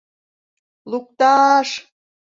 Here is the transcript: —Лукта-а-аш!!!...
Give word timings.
—Лукта-а-аш!!!... 0.91 1.69